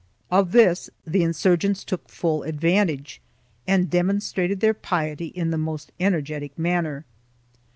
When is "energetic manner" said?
5.99-7.05